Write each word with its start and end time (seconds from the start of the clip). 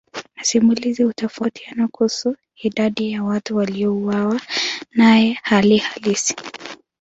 Masimulizi 0.37 1.03
hutofautiana 1.03 1.87
kuhusu 1.87 2.35
idadi 2.63 3.11
ya 3.11 3.23
watu 3.23 3.57
waliouawa 3.57 4.41
naye 4.91 5.39
hali 5.43 5.77
halisi. 5.77 6.35